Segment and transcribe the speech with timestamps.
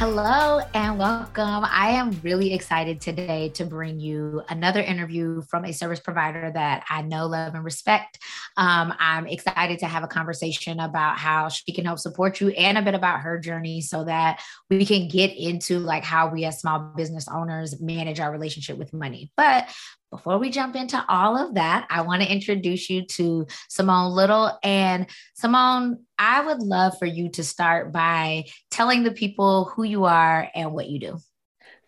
[0.00, 1.62] Hello and welcome.
[1.62, 6.84] I am really excited today to bring you another interview from a service provider that
[6.88, 8.18] I know, love, and respect.
[8.56, 12.76] Um, I'm excited to have a conversation about how she can help support you and
[12.78, 16.60] a bit about her journey so that we can get into like how we as
[16.60, 19.30] small business owners manage our relationship with money.
[19.36, 19.68] But
[20.10, 24.58] before we jump into all of that, I want to introduce you to Simone Little.
[24.62, 30.04] And Simone, I would love for you to start by telling the people who you
[30.04, 31.18] are and what you do.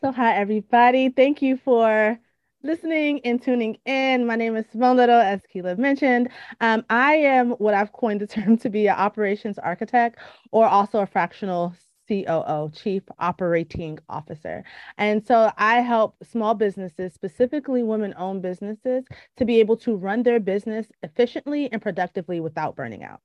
[0.00, 1.10] So, hi, everybody.
[1.10, 2.18] Thank you for
[2.62, 4.26] listening and tuning in.
[4.26, 6.28] My name is Simone Little, as Keila mentioned.
[6.60, 10.18] Um, I am what I've coined the term to be an operations architect
[10.52, 11.74] or also a fractional
[12.08, 14.64] COO, Chief Operating Officer.
[14.98, 19.04] And so I help small businesses, specifically women owned businesses,
[19.36, 23.20] to be able to run their business efficiently and productively without burning out.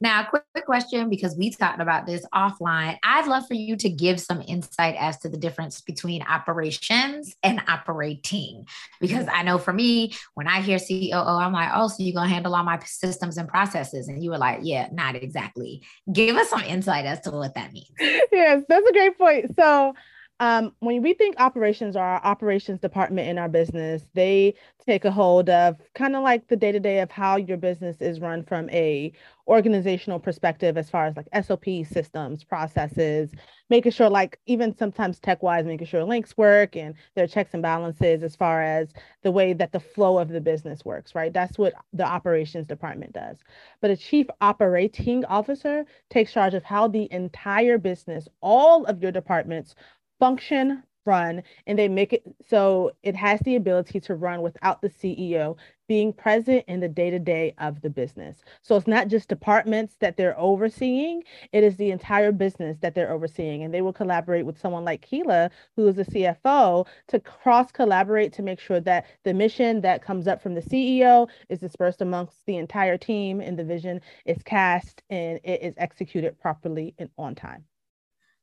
[0.00, 2.98] Now, quick, quick question because we talked about this offline.
[3.02, 7.62] I'd love for you to give some insight as to the difference between operations and
[7.68, 8.66] operating.
[9.00, 12.28] Because I know for me, when I hear COO, I'm like, oh, so you're going
[12.28, 14.08] to handle all my systems and processes.
[14.08, 15.82] And you were like, yeah, not exactly.
[16.10, 17.90] Give us some insight as to what that means.
[18.32, 19.54] Yes, that's a great point.
[19.56, 19.94] So,
[20.40, 24.54] um, when we think operations are our operations department in our business, they
[24.86, 28.00] take a hold of kind of like the day to day of how your business
[28.00, 29.12] is run from a
[29.46, 33.32] organizational perspective, as far as like SOP systems, processes,
[33.68, 37.52] making sure like even sometimes tech wise, making sure links work and there are checks
[37.52, 38.88] and balances as far as
[39.22, 41.34] the way that the flow of the business works, right?
[41.34, 43.38] That's what the operations department does.
[43.82, 49.12] But a chief operating officer takes charge of how the entire business, all of your
[49.12, 49.74] departments
[50.20, 54.88] function run and they make it so it has the ability to run without the
[54.88, 55.56] CEO
[55.88, 58.44] being present in the day to day of the business.
[58.62, 63.10] So it's not just departments that they're overseeing, it is the entire business that they're
[63.10, 63.64] overseeing.
[63.64, 68.32] And they will collaborate with someone like Keila, who is a CFO, to cross collaborate
[68.34, 72.46] to make sure that the mission that comes up from the CEO is dispersed amongst
[72.46, 77.34] the entire team and the vision is cast and it is executed properly and on
[77.34, 77.64] time.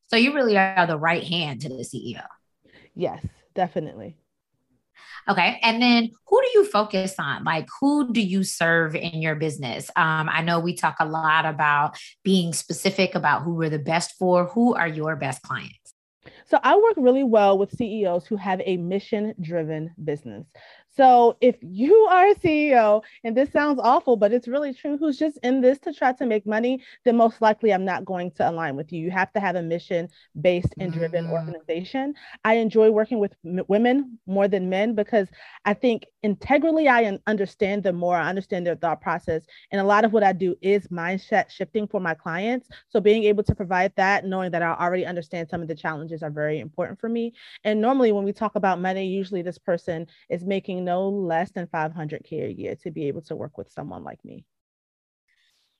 [0.07, 2.25] So you really are the right hand to the CEO.
[2.95, 4.17] Yes, definitely.
[5.29, 5.59] Okay.
[5.61, 7.43] And then who do you focus on?
[7.43, 9.89] Like, who do you serve in your business?
[9.95, 14.13] Um, I know we talk a lot about being specific about who we're the best
[14.17, 14.45] for.
[14.47, 15.93] Who are your best clients?
[16.45, 20.45] So I work really well with CEOs who have a mission driven business.
[20.97, 25.19] So if you are a CEO, and this sounds awful, but it's really true, who's
[25.19, 28.49] just in this to try to make money, then most likely I'm not going to
[28.49, 29.01] align with you.
[29.01, 30.09] You have to have a mission
[30.41, 31.33] based and driven mm-hmm.
[31.33, 32.15] organization.
[32.43, 35.27] I enjoy working with m- women more than men because
[35.65, 38.15] I think integrally I understand them more.
[38.15, 39.43] I understand their thought process.
[39.71, 42.69] And a lot of what I do is mindset shifting for my clients.
[42.89, 46.23] So being able to provide that, knowing that I already understand some of the challenges
[46.23, 47.33] are very important for me.
[47.63, 51.67] And normally when we talk about money, usually this person is making no less than
[51.67, 54.45] 500K a year to be able to work with someone like me.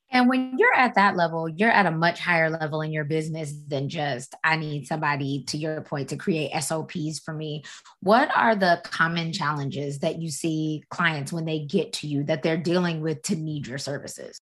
[0.10, 3.54] And when you're at that level, you're at a much higher level in your business
[3.68, 7.64] than just, I need somebody, to your point, to create SOPs for me.
[8.02, 12.44] What are the common challenges that you see clients when they get to you that
[12.44, 14.40] they're dealing with to need your services?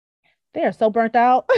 [0.55, 1.49] They are so burnt out.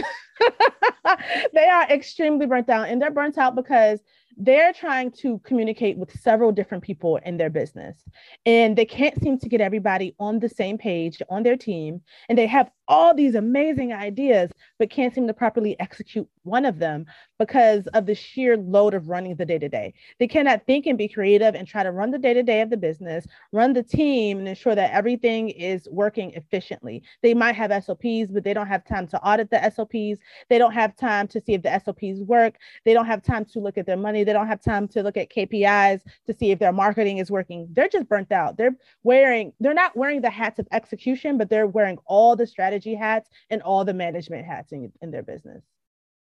[1.53, 3.99] they are extremely burnt out, and they're burnt out because
[4.37, 8.03] they're trying to communicate with several different people in their business
[8.45, 11.99] and they can't seem to get everybody on the same page on their team
[12.29, 16.79] and they have all these amazing ideas but can't seem to properly execute one of
[16.79, 17.05] them
[17.37, 19.93] because of the sheer load of running the day to day.
[20.19, 22.69] They cannot think and be creative and try to run the day to day of
[22.69, 27.03] the business, run the team, and ensure that everything is working efficiently.
[27.21, 30.21] They might have SOPs, but they don't have time to audit the SOPs.
[30.49, 32.55] They don't have time to see if the SOPs work.
[32.85, 34.23] They don't have time to look at their money.
[34.27, 37.69] They don't have time to look at KPIs to see if their marketing is working.
[37.71, 38.57] They're just burnt out.
[38.57, 42.93] They're wearing, they're not wearing the hats of execution, but they're wearing all the strategy
[42.93, 45.63] hats and all the management hats in, in their business.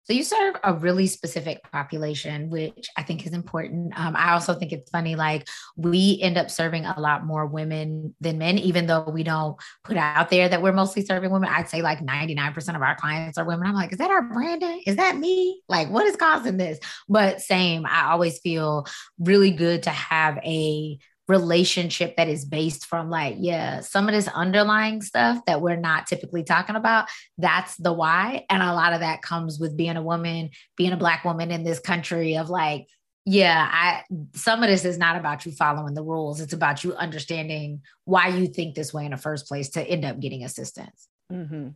[0.04, 3.98] So you serve a really specific population, which I think is important.
[3.98, 8.14] Um, I also think it's funny, like we end up serving a lot more women
[8.20, 11.48] than men, even though we don't put out there that we're mostly serving women.
[11.50, 13.66] I'd say like 99% of our clients are women.
[13.66, 14.82] I'm like, is that our branding?
[14.86, 15.62] Is that me?
[15.70, 16.78] Like, what is causing this?
[17.08, 18.86] But same, I always feel
[19.18, 20.98] really good to have a
[21.28, 26.06] relationship that is based from like, yeah, some of this underlying stuff that we're not
[26.06, 28.44] typically talking about, that's the why.
[28.50, 31.64] And a lot of that comes with being a woman, being a black woman in
[31.64, 32.88] this country of like,
[33.26, 34.02] yeah, I
[34.34, 36.40] some of this is not about you following the rules.
[36.40, 40.04] It's about you understanding why you think this way in the first place to end
[40.04, 41.08] up getting assistance.
[41.32, 41.68] Mm-hmm.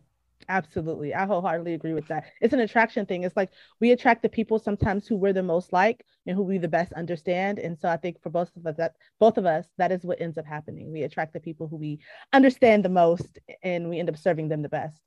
[0.48, 1.14] Absolutely.
[1.14, 2.24] I wholeheartedly agree with that.
[2.40, 3.24] It's an attraction thing.
[3.24, 3.50] It's like
[3.80, 6.92] we attract the people sometimes who we're the most like and who we the best
[6.94, 7.58] understand.
[7.58, 10.20] And so I think for both of us that both of us, that is what
[10.20, 10.90] ends up happening.
[10.90, 12.00] We attract the people who we
[12.32, 14.98] understand the most and we end up serving them the best.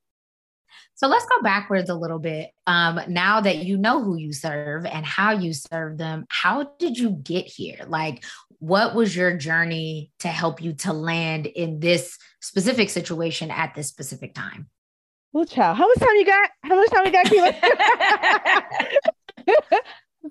[0.94, 2.52] So let's go backwards a little bit.
[2.68, 6.98] Um, now that you know who you serve and how you serve them, how did
[6.98, 7.80] you get here?
[7.88, 8.24] Like,
[8.60, 13.88] what was your journey to help you to land in this specific situation at this
[13.88, 14.70] specific time?
[15.34, 16.50] Well, child, how much time you got?
[16.64, 17.56] How much time you got, Keila?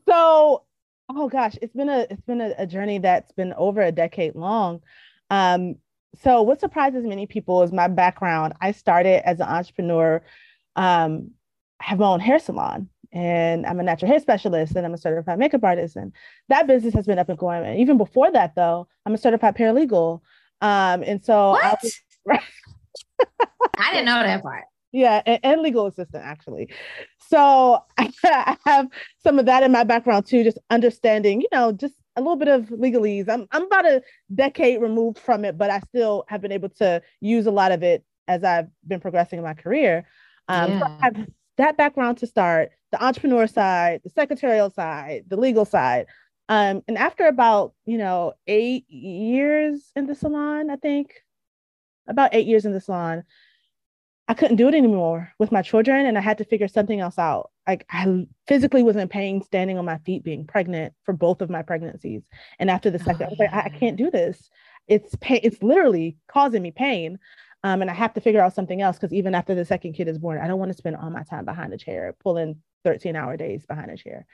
[0.07, 0.65] so,
[1.09, 4.35] oh gosh, it's been a it's been a, a, journey that's been over a decade
[4.35, 4.81] long.
[5.31, 5.77] Um,
[6.23, 8.53] so, what surprises many people is my background.
[8.61, 10.23] I started as an entrepreneur.
[10.77, 11.31] Um,
[11.81, 14.99] I have my own hair salon, and I'm a natural hair specialist, and I'm a
[14.99, 15.97] certified makeup artist.
[15.97, 16.13] And
[16.51, 17.65] that business has been up and going.
[17.65, 20.21] And even before that, though, I'm a certified paralegal.
[20.61, 21.65] Um, and so, what?
[21.65, 22.01] I, was,
[23.79, 26.69] I didn't know that part yeah and, and, legal assistant actually.
[27.29, 28.89] So I, have
[29.23, 32.49] some of that in my background too just understanding you know just a little bit
[32.49, 33.29] of legalese.
[33.29, 34.03] I'm, I'm about a
[34.35, 37.83] decade removed from it but i still have been able to use a lot of
[37.83, 40.07] it as i've been progressing in my career.
[40.49, 40.79] Um, yeah.
[40.81, 41.27] so I have
[41.57, 46.07] that background to start the entrepreneur side the secretarial side the legal side.
[46.49, 51.13] Um, and after about you know eight years in the salon i think
[52.09, 53.23] about eight years in the salon
[54.31, 57.19] I couldn't do it anymore with my children and I had to figure something else
[57.19, 57.51] out.
[57.67, 61.51] Like I physically was in pain standing on my feet being pregnant for both of
[61.51, 62.23] my pregnancies.
[62.61, 64.49] And after the second, oh, I was like, I, I, can't do this.
[64.87, 67.19] It's pain, it's literally causing me pain.
[67.65, 70.07] Um, and I have to figure out something else because even after the second kid
[70.07, 73.17] is born, I don't want to spend all my time behind a chair, pulling 13
[73.17, 74.27] hour days behind a chair.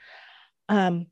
[0.69, 1.07] Um,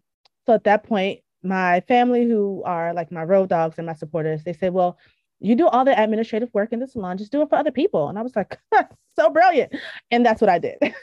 [0.45, 4.43] so at that point, my family, who are like my road dogs and my supporters,
[4.43, 4.99] they said, Well,
[5.39, 8.07] you do all the administrative work in the salon, just do it for other people.
[8.07, 8.57] And I was like,
[9.15, 9.73] so brilliant.
[10.11, 10.77] And that's what I did.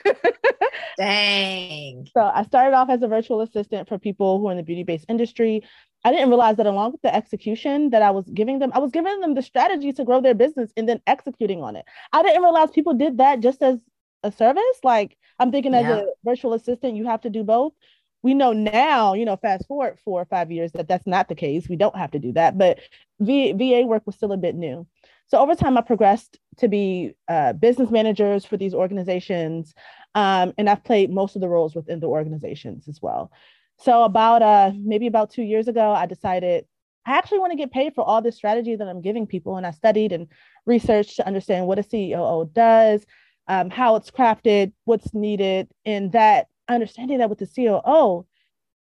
[0.99, 2.06] Dang.
[2.12, 4.82] So I started off as a virtual assistant for people who are in the beauty
[4.82, 5.62] based industry.
[6.05, 8.90] I didn't realize that along with the execution that I was giving them, I was
[8.90, 11.84] giving them the strategy to grow their business and then executing on it.
[12.12, 13.79] I didn't realize people did that just as
[14.23, 14.81] a service.
[14.82, 15.81] Like I'm thinking yeah.
[15.81, 17.73] as a virtual assistant, you have to do both
[18.22, 21.34] we know now, you know, fast forward four or five years that that's not the
[21.34, 21.69] case.
[21.69, 22.78] We don't have to do that, but
[23.20, 24.86] v- VA work was still a bit new.
[25.26, 29.74] So over time, I progressed to be uh, business managers for these organizations,
[30.14, 33.32] um, and I've played most of the roles within the organizations as well.
[33.78, 36.66] So about uh, maybe about two years ago, I decided
[37.06, 39.66] I actually want to get paid for all this strategy that I'm giving people, and
[39.66, 40.28] I studied and
[40.66, 43.04] researched to understand what a CEO does,
[43.48, 48.26] um, how it's crafted, what's needed, and that understanding that with the COO,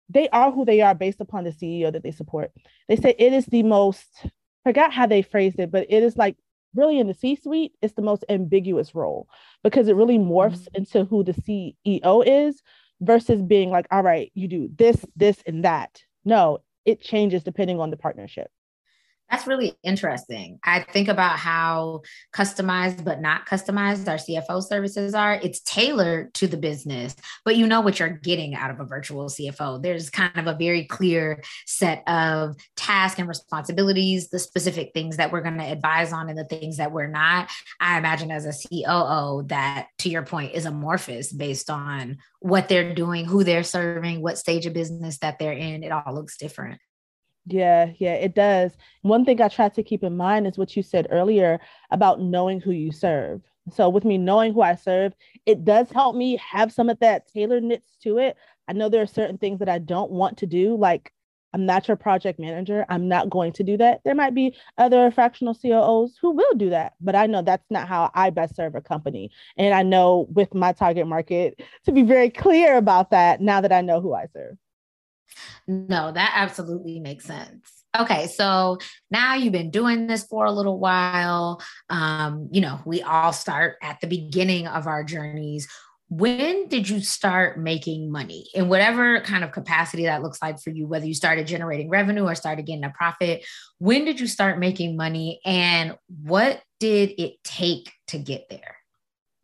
[0.09, 2.53] they are who they are based upon the CEO that they support.
[2.89, 4.27] They say it is the most,
[4.65, 6.37] forgot how they phrased it, but it is like
[6.75, 9.29] really in the C suite, it's the most ambiguous role
[9.63, 10.77] because it really morphs mm-hmm.
[10.77, 12.63] into who the CEO is
[13.01, 16.03] versus being like, all right, you do this, this, and that.
[16.25, 18.51] No, it changes depending on the partnership.
[19.31, 20.59] That's really interesting.
[20.63, 22.03] I think about how
[22.35, 25.41] customized but not customized our CFO services are.
[25.43, 29.27] It's tailored to the business, but you know what you're getting out of a virtual
[29.27, 29.83] CFO.
[29.83, 35.33] There's kind of a very clear set of tasks and responsibilities, the specific things that
[35.33, 37.51] we're going to advise on and the things that we're not.
[37.81, 42.95] I imagine as a COO, that to your point is amorphous based on what they're
[42.95, 45.83] doing, who they're serving, what stage of business that they're in.
[45.83, 46.81] It all looks different.
[47.47, 48.73] Yeah, yeah, it does.
[49.03, 51.61] One thing I try to keep in mind is what you said earlier
[51.91, 53.43] about knowing who you serve.
[53.71, 55.15] So, with me knowing who I serve,
[55.47, 58.37] it does help me have some of that tailoredness to it.
[58.69, 61.13] I know there are certain things that I don't want to do, like
[61.55, 62.85] I'm not your project manager.
[62.89, 64.01] I'm not going to do that.
[64.05, 67.87] There might be other fractional COOs who will do that, but I know that's not
[67.87, 69.31] how I best serve a company.
[69.57, 73.73] And I know with my target market to be very clear about that now that
[73.73, 74.57] I know who I serve.
[75.67, 77.85] No, that absolutely makes sense.
[77.99, 78.79] Okay, so
[79.11, 81.63] now you've been doing this for a little while.
[81.89, 85.69] Um, you know, we all start at the beginning of our journeys.
[86.09, 90.71] When did you start making money in whatever kind of capacity that looks like for
[90.71, 93.45] you, whether you started generating revenue or started getting a profit?
[93.79, 98.77] When did you start making money and what did it take to get there?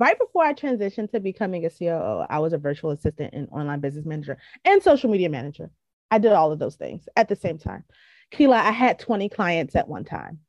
[0.01, 3.81] Right before I transitioned to becoming a COO, I was a virtual assistant and online
[3.81, 5.71] business manager and social media manager.
[6.11, 7.85] I did all of those things at the same time.
[8.33, 10.41] Keila, I had 20 clients at one time.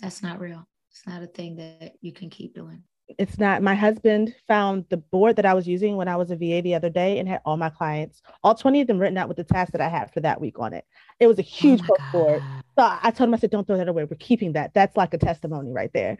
[0.00, 0.66] That's not real.
[0.90, 2.82] It's not a thing that you can keep doing.
[3.18, 3.62] It's not.
[3.62, 6.74] My husband found the board that I was using when I was a VA the
[6.74, 9.44] other day and had all my clients, all 20 of them written out with the
[9.44, 10.84] task that I had for that week on it.
[11.18, 12.42] It was a oh huge oh board.
[12.78, 14.04] So I told him, I said, don't throw that away.
[14.04, 14.74] We're keeping that.
[14.74, 16.18] That's like a testimony right there.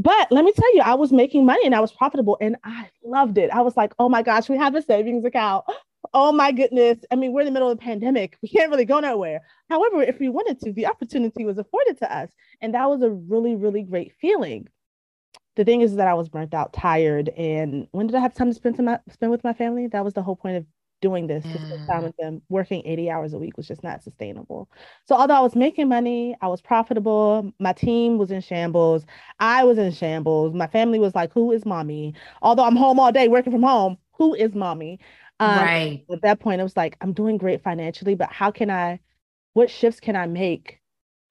[0.00, 2.88] But let me tell you, I was making money and I was profitable and I
[3.04, 3.50] loved it.
[3.50, 5.66] I was like, oh my gosh, we have a savings account.
[6.14, 7.00] Oh my goodness.
[7.10, 8.38] I mean, we're in the middle of a pandemic.
[8.40, 9.42] We can't really go nowhere.
[9.68, 12.30] However, if we wanted to, the opportunity was afforded to us.
[12.62, 14.68] And that was a really, really great feeling.
[15.56, 17.28] The thing is that I was burnt out, tired.
[17.36, 19.86] And when did I have time to spend, some, spend with my family?
[19.88, 20.64] That was the whole point of
[21.00, 22.42] doing this to spend time with them.
[22.48, 24.68] Working 80 hours a week was just not sustainable.
[25.06, 29.04] So although I was making money, I was profitable, my team was in shambles,
[29.38, 30.54] I was in shambles.
[30.54, 32.14] My family was like, Who is mommy?
[32.42, 35.00] Although I'm home all day working from home, who is mommy?
[35.40, 36.04] Um, right.
[36.12, 39.00] At that point, it was like, I'm doing great financially, but how can I,
[39.54, 40.80] what shifts can I make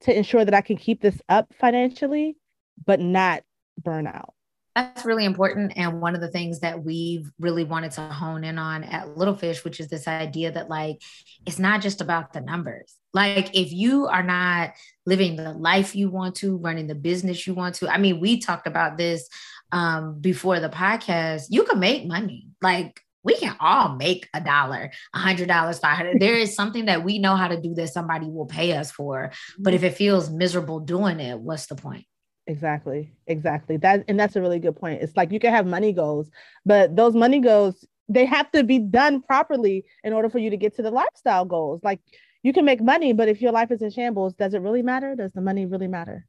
[0.02, 2.38] to ensure that I can keep this up financially,
[2.86, 3.44] but not
[3.84, 4.34] burn out?
[4.76, 5.74] That's really important.
[5.76, 9.36] And one of the things that we've really wanted to hone in on at Little
[9.36, 11.02] Fish, which is this idea that, like,
[11.46, 12.96] it's not just about the numbers.
[13.14, 14.74] Like, if you are not
[15.06, 18.40] living the life you want to, running the business you want to, I mean, we
[18.40, 19.28] talked about this
[19.72, 22.48] um, before the podcast, you can make money.
[22.62, 26.22] Like, we can all make a dollar, a hundred dollars, five hundred.
[26.22, 29.32] There is something that we know how to do that somebody will pay us for.
[29.58, 32.06] But if it feels miserable doing it, what's the point?
[32.50, 33.12] Exactly.
[33.28, 33.78] Exactly.
[33.78, 35.04] That and that's a really good point.
[35.04, 36.32] It's like you can have money goals,
[36.66, 40.58] but those money goals, they have to be done properly in order for you to
[40.58, 41.82] get to the lifestyle goals.
[41.84, 42.00] Like
[42.42, 45.16] you can make money, but if your life is in shambles, does it really matter?
[45.16, 46.26] Does the money really matter?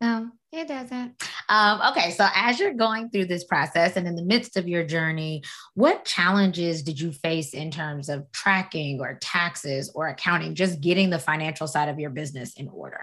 [0.00, 1.20] No, it doesn't.
[1.48, 4.84] Um, okay, so as you're going through this process and in the midst of your
[4.84, 5.42] journey,
[5.74, 11.10] what challenges did you face in terms of tracking or taxes or accounting, just getting
[11.10, 13.02] the financial side of your business in order?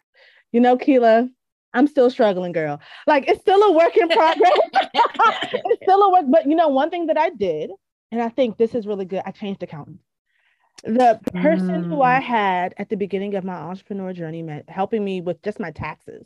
[0.54, 1.30] You know, Keila,
[1.74, 2.80] I'm still struggling, girl.
[3.08, 4.60] Like it's still a work in progress.
[5.54, 6.26] it's still a work.
[6.28, 7.72] But you know, one thing that I did,
[8.12, 10.04] and I think this is really good, I changed accountants.
[10.84, 11.88] The person mm.
[11.88, 12.24] who I mm.
[12.24, 16.26] had at the beginning of my entrepreneur journey, met, helping me with just my taxes,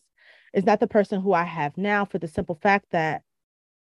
[0.54, 3.24] is not the person who I have now for the simple fact that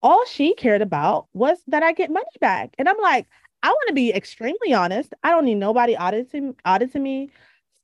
[0.02, 2.74] all she cared about was that I get money back.
[2.78, 3.26] And I'm like,
[3.62, 5.14] I want to be extremely honest.
[5.22, 7.30] I don't need nobody auditing auditing me,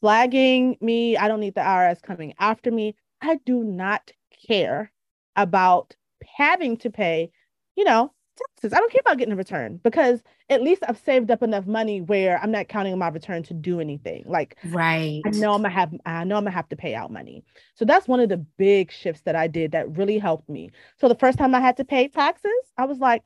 [0.01, 1.17] flagging me.
[1.17, 2.97] I don't need the IRS coming after me.
[3.21, 4.11] I do not
[4.47, 4.93] care
[5.37, 5.97] about
[6.37, 7.31] having to pay,
[7.77, 8.73] you know, taxes.
[8.73, 12.01] I don't care about getting a return because at least I've saved up enough money
[12.01, 14.25] where I'm not counting on my return to do anything.
[14.27, 15.21] Like right.
[15.27, 17.45] I know I'm gonna have I know I'm gonna have to pay out money.
[17.75, 20.71] So that's one of the big shifts that I did that really helped me.
[20.99, 23.23] So the first time I had to pay taxes, I was like,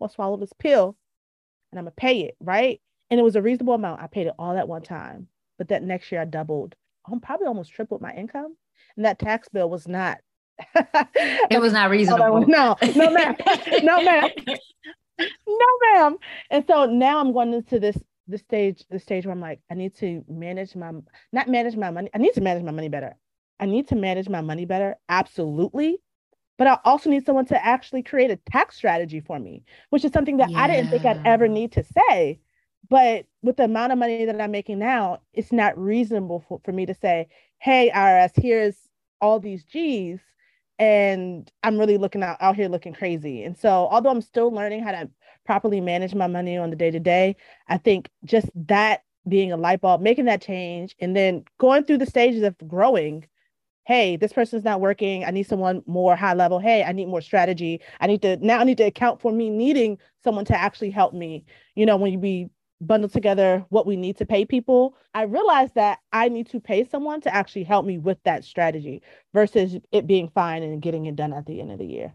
[0.00, 0.96] I'll swallow this pill
[1.72, 2.80] and I'm gonna pay it, right?
[3.10, 4.02] And it was a reasonable amount.
[4.02, 5.28] I paid it all at one time.
[5.56, 6.76] But that next year I doubled,
[7.10, 8.56] I'm probably almost tripled my income
[8.98, 10.18] and that tax bill was not.
[10.74, 12.46] it was not reasonable.
[12.46, 13.36] No, no, ma'am,
[13.82, 14.30] no, ma'am,
[15.18, 16.16] no, ma'am.
[16.50, 19.74] And so now I'm going into this the stage, the stage where I'm like, I
[19.74, 20.92] need to manage my,
[21.32, 22.10] not manage my money.
[22.14, 23.16] I need to manage my money better.
[23.58, 25.98] I need to manage my money better, absolutely.
[26.58, 30.12] But I also need someone to actually create a tax strategy for me, which is
[30.12, 30.60] something that yeah.
[30.60, 32.40] I didn't think I'd ever need to say.
[32.90, 36.72] But with the amount of money that I'm making now, it's not reasonable for, for
[36.72, 37.28] me to say,
[37.58, 38.87] hey, IRS, here's
[39.20, 40.20] all these G's
[40.78, 43.42] and I'm really looking out, out here looking crazy.
[43.42, 45.10] And so, although I'm still learning how to
[45.44, 47.36] properly manage my money on the day to day,
[47.68, 51.98] I think just that being a light bulb, making that change, and then going through
[51.98, 53.26] the stages of growing.
[53.86, 55.24] Hey, this person's not working.
[55.24, 56.58] I need someone more high level.
[56.58, 57.80] Hey, I need more strategy.
[58.00, 61.14] I need to now I need to account for me needing someone to actually help
[61.14, 61.44] me.
[61.74, 65.74] You know, when you be bundle together what we need to pay people, I realized
[65.74, 69.02] that I need to pay someone to actually help me with that strategy
[69.34, 72.14] versus it being fine and getting it done at the end of the year.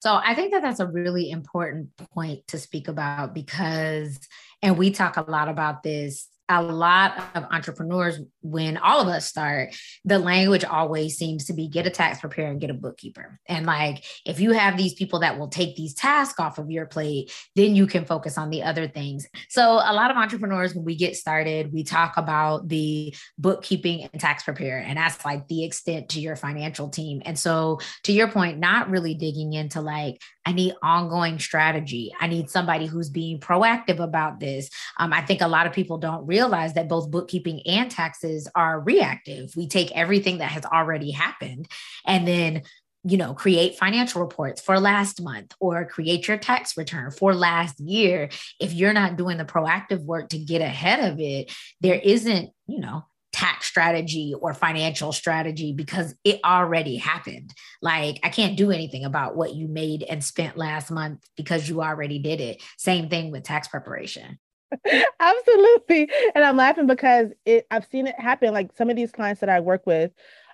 [0.00, 4.20] So I think that that's a really important point to speak about because,
[4.62, 9.26] and we talk a lot about this a lot of entrepreneurs, when all of us
[9.26, 9.74] start,
[10.04, 13.38] the language always seems to be get a tax preparer and get a bookkeeper.
[13.46, 16.86] And like, if you have these people that will take these tasks off of your
[16.86, 19.26] plate, then you can focus on the other things.
[19.50, 24.20] So, a lot of entrepreneurs, when we get started, we talk about the bookkeeping and
[24.20, 27.20] tax preparer, and that's like the extent to your financial team.
[27.24, 32.10] And so, to your point, not really digging into like, I need ongoing strategy.
[32.18, 34.70] I need somebody who's being proactive about this.
[34.98, 38.80] Um, I think a lot of people don't realize that both bookkeeping and taxes are
[38.80, 39.54] reactive.
[39.56, 41.68] We take everything that has already happened
[42.06, 42.62] and then
[43.04, 47.78] you know create financial reports for last month or create your tax return for last
[47.78, 48.28] year
[48.58, 52.80] if you're not doing the proactive work to get ahead of it there isn't you
[52.80, 57.54] know tax strategy or financial strategy because it already happened.
[57.80, 61.80] Like I can't do anything about what you made and spent last month because you
[61.80, 62.60] already did it.
[62.78, 64.40] Same thing with tax preparation.
[65.20, 66.10] Absolutely.
[66.34, 68.52] And I'm laughing because it I've seen it happen.
[68.52, 70.12] Like some of these clients that I work with,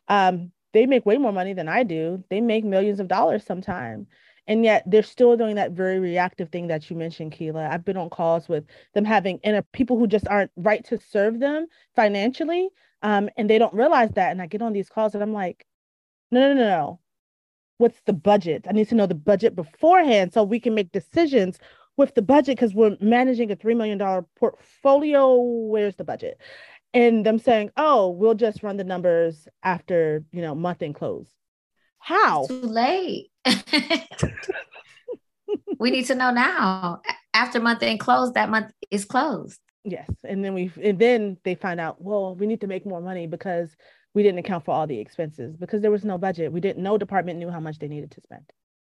[0.09, 2.23] um, they make way more money than I do.
[2.31, 4.07] They make millions of dollars sometime.
[4.47, 7.71] And yet they're still doing that very reactive thing that you mentioned, Keila.
[7.71, 11.41] I've been on calls with them having inner people who just aren't right to serve
[11.41, 11.67] them
[11.97, 12.69] financially.
[13.03, 14.33] Um, and they don't realize that.
[14.33, 15.67] And I get on these calls and I'm like,
[16.31, 17.01] no, no, no, no.
[17.79, 18.67] What's the budget?
[18.69, 21.59] I need to know the budget beforehand so we can make decisions
[21.97, 23.99] with the budget because we're managing a $3 million
[24.37, 25.37] portfolio.
[25.37, 26.41] Where's the budget?
[26.93, 31.29] And them saying, oh, we'll just run the numbers after, you know, month end close.
[31.99, 32.43] How?
[32.43, 33.31] It's too late.
[35.79, 37.01] we need to know now.
[37.33, 39.61] After month end close, that month is closed.
[39.85, 40.09] Yes.
[40.23, 43.27] And then we and then they find out, well, we need to make more money
[43.27, 43.75] because
[44.15, 46.53] we didn't account for all the expenses because there was no budget.
[46.53, 48.45] We didn't no department knew how much they needed to spend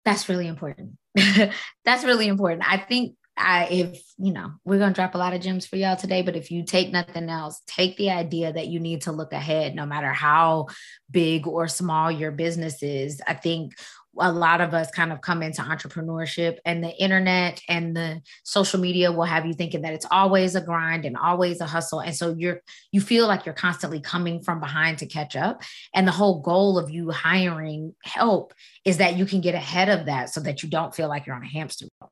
[0.08, 0.98] that's really important.
[1.84, 2.64] that's really important.
[2.66, 5.98] I think I, if you know, we're gonna drop a lot of gems for y'all
[5.98, 9.34] today, but if you take nothing else, take the idea that you need to look
[9.34, 10.68] ahead, no matter how
[11.12, 13.22] big or small your business is.
[13.28, 13.74] I think
[14.20, 18.80] a lot of us kind of come into entrepreneurship and the internet and the social
[18.80, 22.00] media will have you thinking that it's always a grind and always a hustle.
[22.00, 25.62] And so you're you feel like you're constantly coming from behind to catch up.
[25.94, 28.54] And the whole goal of you hiring help
[28.86, 31.36] is that you can get ahead of that so that you don't feel like you're
[31.36, 32.12] on a hamster wheel.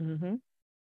[0.00, 0.34] Mm-hmm.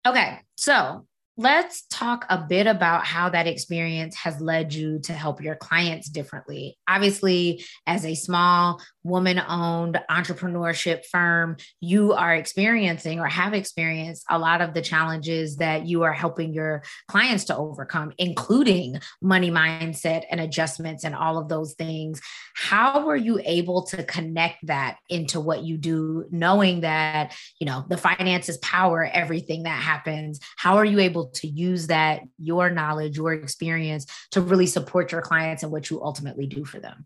[0.07, 5.41] okay so Let's talk a bit about how that experience has led you to help
[5.41, 6.77] your clients differently.
[6.87, 14.37] Obviously, as a small woman owned entrepreneurship firm, you are experiencing or have experienced a
[14.37, 20.25] lot of the challenges that you are helping your clients to overcome, including money mindset
[20.29, 22.21] and adjustments and all of those things.
[22.55, 27.85] How were you able to connect that into what you do, knowing that, you know,
[27.89, 30.39] the finances power everything that happens?
[30.57, 35.11] How are you able able to use that, your knowledge, your experience to really support
[35.11, 37.05] your clients and what you ultimately do for them?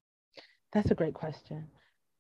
[0.74, 1.68] That's a great question.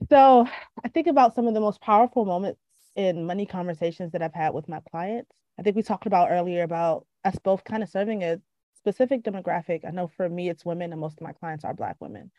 [0.09, 0.47] So
[0.83, 2.61] I think about some of the most powerful moments
[2.95, 5.31] in money conversations that I've had with my clients.
[5.59, 8.39] I think we talked about earlier about us both kind of serving a
[8.75, 9.85] specific demographic.
[9.85, 12.31] I know for me, it's women, and most of my clients are Black women.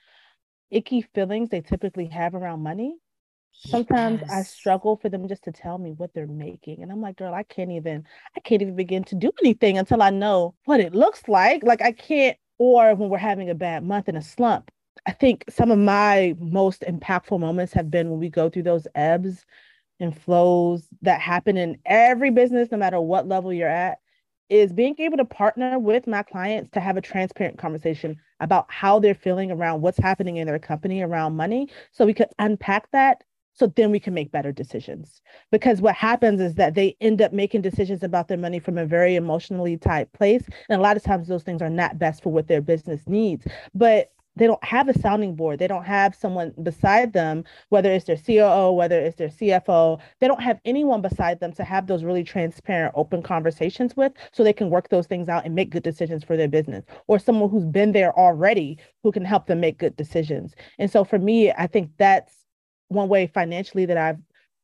[0.71, 2.97] Icky feelings they typically have around money
[3.53, 4.31] Sometimes yes.
[4.31, 6.83] I struggle for them just to tell me what they're making.
[6.83, 8.05] And I'm like, girl, I can't even,
[8.37, 11.63] I can't even begin to do anything until I know what it looks like.
[11.63, 14.71] Like I can't, or when we're having a bad month and a slump.
[15.07, 18.87] I think some of my most impactful moments have been when we go through those
[18.95, 19.45] ebbs
[20.01, 23.99] and flows that happen in every business, no matter what level you're at,
[24.49, 28.99] is being able to partner with my clients to have a transparent conversation about how
[28.99, 33.25] they're feeling around what's happening in their company around money so we could unpack that
[33.59, 37.33] so then we can make better decisions because what happens is that they end up
[37.33, 41.03] making decisions about their money from a very emotionally tied place and a lot of
[41.03, 44.89] times those things are not best for what their business needs but they don't have
[44.89, 45.59] a sounding board.
[45.59, 49.99] They don't have someone beside them, whether it's their COO, whether it's their CFO.
[50.21, 54.45] They don't have anyone beside them to have those really transparent, open conversations with so
[54.45, 57.51] they can work those things out and make good decisions for their business, or someone
[57.51, 60.55] who's been there already who can help them make good decisions.
[60.79, 62.33] And so for me, I think that's
[62.89, 64.19] one way financially that I've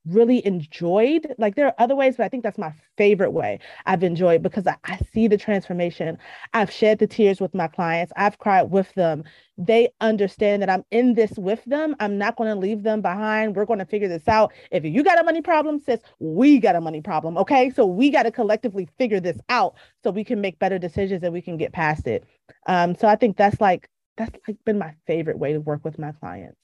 [0.07, 1.35] really enjoyed.
[1.39, 4.67] Like there are other ways, but I think that's my favorite way I've enjoyed because
[4.67, 6.19] I, I, see the transformation.
[6.53, 8.13] I've shed the tears with my clients.
[8.17, 9.25] I've cried with them.
[9.57, 11.97] They understand that I'm in this with them.
[12.01, 13.57] I'm not going to leave them behind.
[13.57, 14.53] We're going to figure this out.
[14.71, 17.39] If you got a money problem, sis, we got a money problem.
[17.39, 17.71] Okay.
[17.71, 21.33] So we got to collectively figure this out so we can make better decisions and
[21.33, 22.25] we can get past it.
[22.67, 25.99] Um, so I think that's like, that's like been my favorite way to work with
[25.99, 26.59] my clients.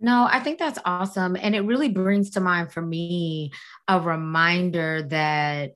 [0.00, 1.36] No, I think that's awesome.
[1.36, 3.52] And it really brings to mind for me
[3.86, 5.74] a reminder that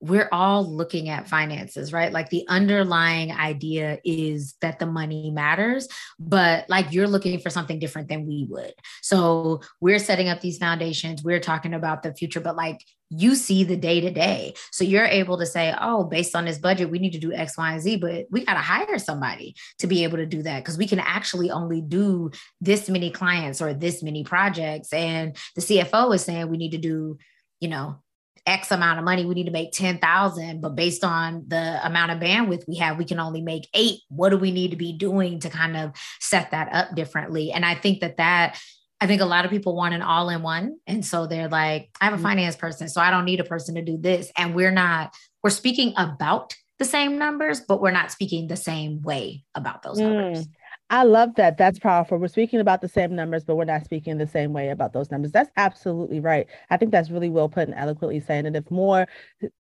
[0.00, 2.12] we're all looking at finances, right?
[2.12, 7.78] Like the underlying idea is that the money matters, but like you're looking for something
[7.78, 8.74] different than we would.
[9.02, 13.64] So we're setting up these foundations, we're talking about the future, but like you see
[13.64, 14.54] the day to day.
[14.72, 17.56] So you're able to say, oh, based on this budget, we need to do X,
[17.56, 20.58] Y, and Z, but we got to hire somebody to be able to do that
[20.58, 22.30] because we can actually only do
[22.60, 24.92] this many clients or this many projects.
[24.92, 27.18] And the CFO is saying we need to do,
[27.60, 28.02] you know,
[28.46, 32.18] X amount of money, we need to make 10,000, but based on the amount of
[32.18, 34.00] bandwidth we have, we can only make eight.
[34.08, 37.52] What do we need to be doing to kind of set that up differently?
[37.52, 38.58] And I think that that
[39.00, 40.78] I think a lot of people want an all in one.
[40.86, 42.24] And so they're like, I have a mm-hmm.
[42.24, 44.30] finance person, so I don't need a person to do this.
[44.36, 49.02] And we're not, we're speaking about the same numbers, but we're not speaking the same
[49.02, 50.46] way about those numbers.
[50.46, 50.50] Mm.
[50.88, 51.58] I love that.
[51.58, 52.16] That's powerful.
[52.18, 55.10] We're speaking about the same numbers, but we're not speaking the same way about those
[55.10, 55.32] numbers.
[55.32, 56.46] That's absolutely right.
[56.70, 58.46] I think that's really well put and eloquently saying.
[58.46, 59.08] And if more,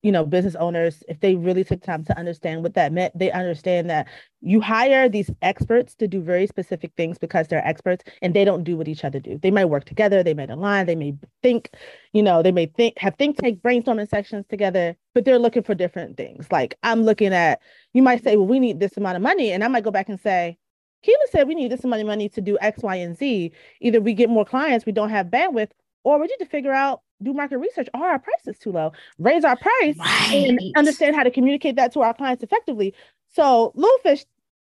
[0.03, 3.33] you know, business owners, if they really took time to understand what that meant, they
[3.33, 4.07] understand that
[4.43, 8.63] you hire these experts to do very specific things because they're experts and they don't
[8.63, 9.39] do what each other do.
[9.39, 11.71] They might work together, they might align, they may think,
[12.13, 15.75] you know, they may think have think tank brainstorming sections together, but they're looking for
[15.75, 16.47] different things.
[16.53, 17.61] Like I'm looking at,
[17.93, 19.51] you might say, well, we need this amount of money.
[19.51, 20.59] And I might go back and say,
[21.07, 23.53] Keila said we need this money money to do X, Y, and Z.
[23.81, 25.71] Either we get more clients, we don't have bandwidth,
[26.05, 27.89] or we need to figure out, do market research.
[27.95, 28.93] Are our prices too low?
[29.19, 30.33] Raise our price right.
[30.33, 32.95] and understand how to communicate that to our clients effectively.
[33.29, 34.25] So Littlefish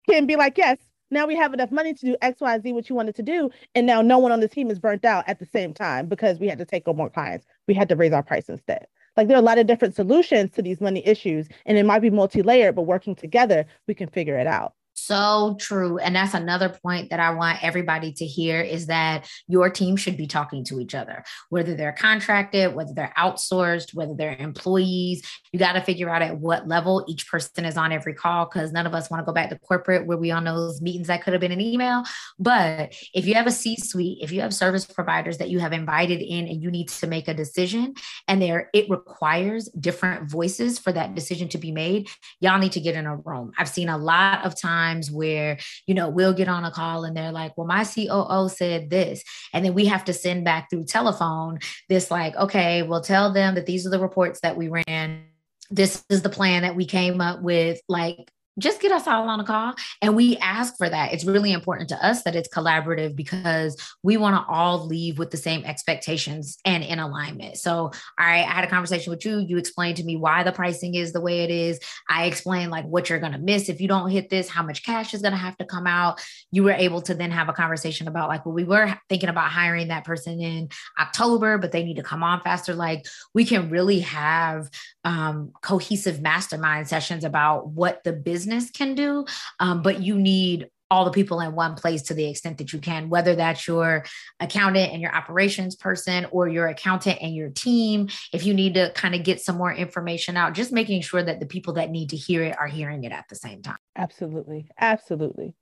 [0.09, 0.77] can be like, yes,
[1.11, 3.49] now we have enough money to do X, Y, Z, what you wanted to do.
[3.75, 6.39] And now no one on the team is burnt out at the same time because
[6.39, 7.45] we had to take on more clients.
[7.67, 8.87] We had to raise our price instead.
[9.15, 11.99] Like there are a lot of different solutions to these money issues, and it might
[11.99, 14.73] be multi-layered, but working together, we can figure it out.
[15.07, 15.99] So true.
[15.99, 20.17] And that's another point that I want everybody to hear is that your team should
[20.17, 25.25] be talking to each other, whether they're contracted, whether they're outsourced, whether they're employees.
[25.53, 28.73] You got to figure out at what level each person is on every call because
[28.73, 31.23] none of us want to go back to corporate where we on those meetings that
[31.23, 32.03] could have been an email.
[32.37, 35.71] But if you have a C suite, if you have service providers that you have
[35.71, 37.93] invited in and you need to make a decision
[38.27, 42.09] and there it requires different voices for that decision to be made,
[42.41, 43.53] y'all need to get in a room.
[43.57, 47.03] I've seen a lot of times times where, you know, we'll get on a call
[47.03, 49.23] and they're like, well, my COO said this.
[49.53, 53.55] And then we have to send back through telephone this, like, okay, we'll tell them
[53.55, 55.25] that these are the reports that we ran
[55.69, 59.39] this is the plan that we came up with like just get us all on
[59.39, 61.13] a call and we ask for that.
[61.13, 65.31] It's really important to us that it's collaborative because we want to all leave with
[65.31, 67.57] the same expectations and in alignment.
[67.57, 69.39] So, all right, I had a conversation with you.
[69.39, 71.79] You explained to me why the pricing is the way it is.
[72.09, 74.83] I explained like what you're going to miss if you don't hit this, how much
[74.83, 76.21] cash is going to have to come out.
[76.51, 79.51] You were able to then have a conversation about like, well, we were thinking about
[79.51, 82.73] hiring that person in October, but they need to come on faster.
[82.73, 84.69] Like, we can really have
[85.03, 89.25] um, cohesive mastermind sessions about what the business business can do,
[89.59, 92.79] um, but you need all the people in one place to the extent that you
[92.79, 94.05] can, whether that's your
[94.39, 98.07] accountant and your operations person or your accountant and your team.
[98.31, 101.41] If you need to kind of get some more information out, just making sure that
[101.41, 103.77] the people that need to hear it are hearing it at the same time.
[103.97, 104.69] Absolutely.
[104.79, 105.53] Absolutely.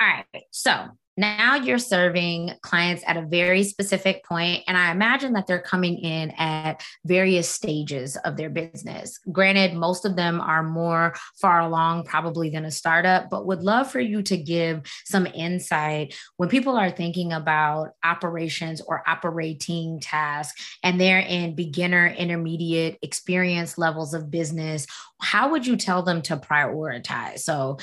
[0.00, 0.44] All right.
[0.52, 5.60] So now you're serving clients at a very specific point, and I imagine that they're
[5.60, 9.18] coming in at various stages of their business.
[9.30, 13.90] Granted, most of them are more far along, probably than a startup, but would love
[13.90, 20.78] for you to give some insight when people are thinking about operations or operating tasks
[20.82, 24.86] and they're in beginner, intermediate experience levels of business.
[25.20, 27.40] How would you tell them to prioritize?
[27.40, 27.78] So,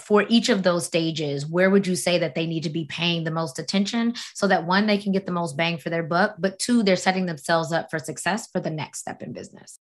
[0.00, 3.24] for each of those stages, where would you say that they need to be paying
[3.24, 6.34] the most attention so that one, they can get the most bang for their buck,
[6.38, 9.78] but two, they're setting themselves up for success for the next step in business?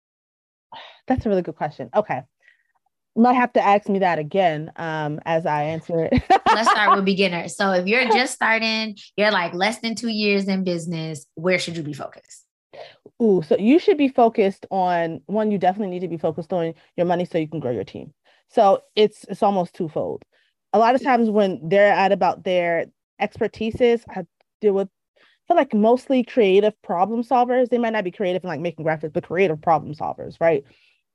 [1.08, 1.90] That's a really good question.
[1.96, 2.24] Okay.
[3.16, 6.14] Might have to ask me that again um, as I answer it.
[6.48, 7.56] Let's start with beginners.
[7.56, 11.78] So if you're just starting, you're like less than two years in business, where should
[11.78, 12.46] you be focused?
[13.22, 16.74] Ooh, so you should be focused on one, you definitely need to be focused on
[16.98, 18.14] your money so you can grow your team.
[18.50, 20.24] So it's it's almost twofold
[20.74, 22.88] a lot of times when they're at about their
[23.22, 24.26] expertises, I
[24.60, 24.90] deal with
[25.48, 27.70] feel like mostly creative problem solvers.
[27.70, 30.64] They might not be creative in like making graphics, but creative problem solvers, right?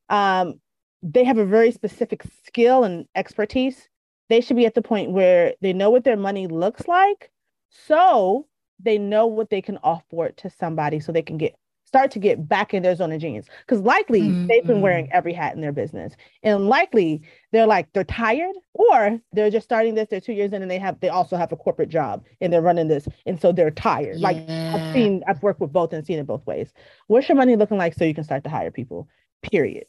[0.08, 0.60] Um,
[1.02, 3.88] they have a very specific skill and expertise.
[4.28, 7.30] They should be at the point where they know what their money looks like.
[7.70, 8.46] So
[8.80, 11.54] they know what they can offer to somebody so they can get
[11.88, 14.46] start to get back in their zone of genius because likely mm-hmm.
[14.46, 15.16] they've been wearing mm-hmm.
[15.16, 19.94] every hat in their business and likely they're like they're tired or they're just starting
[19.94, 22.53] this they're two years in and they have they also have a corporate job and
[22.53, 24.29] they're running this and so they're tired yeah.
[24.29, 26.72] like i've seen i've worked with both and seen it both ways
[27.07, 29.09] what's your money looking like so you can start to hire people
[29.42, 29.87] period.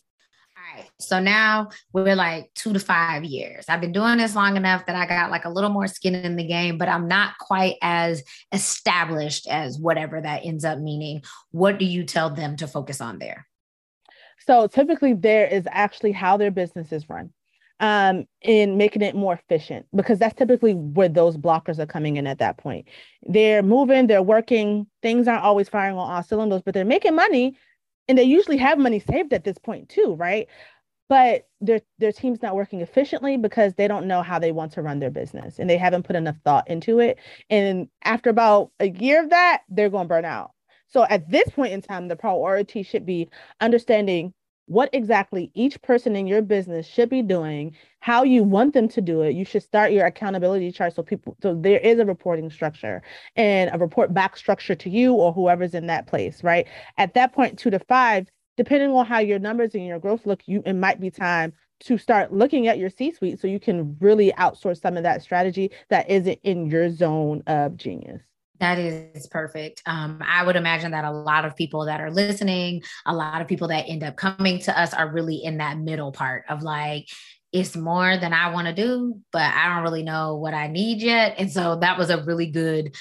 [0.99, 3.65] So now we're like two to five years.
[3.69, 6.35] I've been doing this long enough that I got like a little more skin in
[6.35, 11.23] the game, but I'm not quite as established as whatever that ends up meaning.
[11.51, 13.47] What do you tell them to focus on there?
[14.45, 17.31] So typically, there is actually how their business is run
[17.79, 22.27] um, in making it more efficient because that's typically where those blockers are coming in
[22.27, 22.87] at that point.
[23.23, 27.57] They're moving, they're working, things aren't always firing on all cylinders, but they're making money
[28.07, 30.47] and they usually have money saved at this point too, right?
[31.09, 34.81] But their their team's not working efficiently because they don't know how they want to
[34.83, 37.19] run their business and they haven't put enough thought into it.
[37.49, 40.51] And after about a year of that, they're going to burn out.
[40.87, 43.29] So at this point in time, the priority should be
[43.61, 44.33] understanding
[44.67, 49.01] what exactly each person in your business should be doing, how you want them to
[49.01, 49.35] do it.
[49.35, 53.01] You should start your accountability chart so people so there is a reporting structure
[53.35, 56.67] and a report back structure to you or whoever's in that place, right?
[56.97, 58.27] At that point, two to five,
[58.59, 61.97] depending on how your numbers and your growth look, you it might be time to
[61.97, 65.71] start looking at your C suite so you can really outsource some of that strategy
[65.89, 68.21] that isn't in your zone of genius.
[68.59, 69.81] That is perfect.
[69.85, 73.47] Um, I would imagine that a lot of people that are listening, a lot of
[73.47, 77.07] people that end up coming to us are really in that middle part of like,
[77.53, 81.01] it's more than I want to do, but I don't really know what I need
[81.01, 81.35] yet.
[81.37, 82.93] And so that was a really good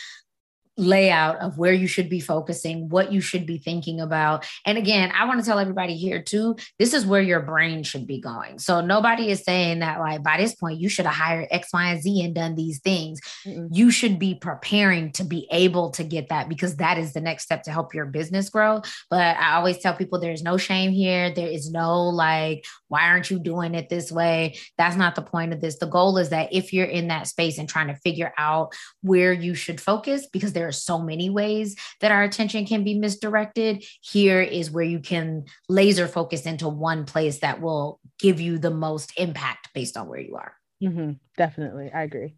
[0.78, 4.46] layout of where you should be focusing, what you should be thinking about.
[4.64, 8.06] And again, I want to tell everybody here too, this is where your brain should
[8.06, 8.58] be going.
[8.58, 11.90] So nobody is saying that like by this point you should have hired X, Y,
[11.90, 13.20] and Z and done these things.
[13.44, 13.66] Mm-hmm.
[13.72, 17.44] You should be preparing to be able to get that because that is the next
[17.44, 18.80] step to help your business grow.
[19.10, 21.34] But I always tell people there's no shame here.
[21.34, 24.56] There is no like, why aren't you doing it this way?
[24.76, 25.78] That's not the point of this.
[25.78, 29.32] The goal is that if you're in that space and trying to figure out where
[29.32, 33.84] you should focus, because there are so many ways that our attention can be misdirected.
[34.00, 38.70] Here is where you can laser focus into one place that will give you the
[38.70, 40.54] most impact based on where you are.
[40.82, 41.12] Mm-hmm.
[41.36, 41.90] Definitely.
[41.92, 42.34] I agree.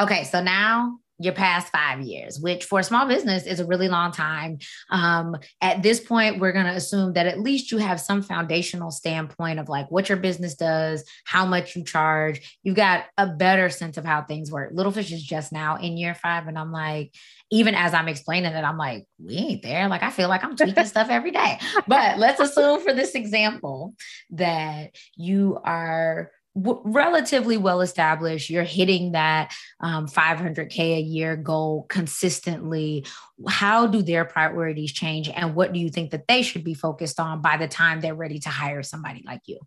[0.00, 0.24] Okay.
[0.24, 4.12] So now your past five years, which for a small business is a really long
[4.12, 4.58] time.
[4.90, 8.90] Um, at this point, we're going to assume that at least you have some foundational
[8.90, 12.58] standpoint of like what your business does, how much you charge.
[12.62, 14.72] You've got a better sense of how things work.
[14.74, 16.46] Little Fish is just now in year five.
[16.48, 17.14] And I'm like,
[17.50, 19.88] even as I'm explaining it, I'm like, we ain't there.
[19.88, 21.58] Like, I feel like I'm tweaking stuff every day.
[21.86, 23.94] But let's assume for this example
[24.30, 28.50] that you are w- relatively well established.
[28.50, 33.06] You're hitting that um, 500K a year goal consistently.
[33.46, 35.28] How do their priorities change?
[35.28, 38.14] And what do you think that they should be focused on by the time they're
[38.14, 39.60] ready to hire somebody like you?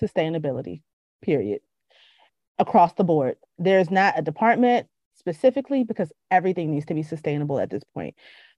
[0.00, 0.82] Sustainability,
[1.20, 1.60] period.
[2.58, 3.36] Across the board.
[3.58, 8.14] There's not a department specifically because everything needs to be sustainable at this point.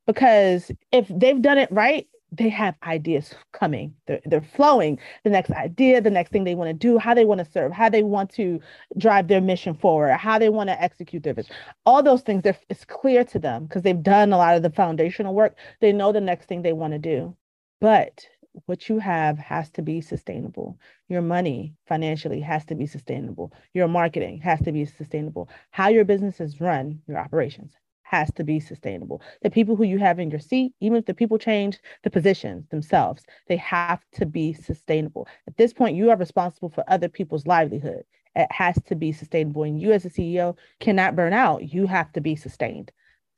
[0.06, 3.94] Because if they've done it right, they have ideas coming.
[4.06, 4.98] They're, they're flowing.
[5.22, 7.72] The next idea, the next thing they want to do, how they want to serve,
[7.72, 8.60] how they want to
[8.98, 11.54] drive their mission forward, how they want to execute their vision.
[11.86, 15.34] All those things, it's clear to them because they've done a lot of the foundational
[15.34, 15.56] work.
[15.80, 17.36] They know the next thing they want to do.
[17.80, 18.26] But
[18.66, 20.78] what you have has to be sustainable.
[21.08, 23.52] Your money financially has to be sustainable.
[23.74, 25.48] Your marketing has to be sustainable.
[25.70, 29.20] How your business is run, your operations has to be sustainable.
[29.42, 32.68] The people who you have in your seat, even if the people change the positions
[32.68, 35.26] themselves, they have to be sustainable.
[35.46, 38.04] At this point, you are responsible for other people's livelihood.
[38.36, 39.64] It has to be sustainable.
[39.64, 41.72] And you, as a CEO, cannot burn out.
[41.72, 42.92] You have to be sustained.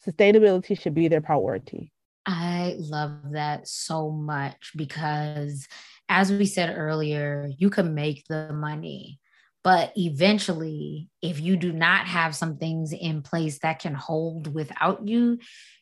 [0.07, 1.93] Sustainability should be their priority.
[2.27, 5.69] I love that so much because,
[6.09, 9.21] as we said earlier, you can make the money
[9.67, 15.09] but eventually, if you do not have some things in place that can hold without
[15.09, 15.41] you,